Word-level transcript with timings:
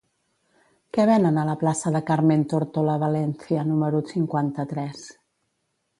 Què 0.97 1.03
venen 1.09 1.35
a 1.41 1.43
la 1.49 1.55
plaça 1.65 1.93
de 1.97 2.01
Carmen 2.09 2.47
Tórtola 2.53 2.97
Valencia 3.05 3.69
número 3.73 4.01
cinquanta-tres? 4.17 5.05